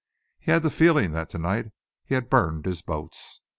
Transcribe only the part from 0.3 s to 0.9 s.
He had the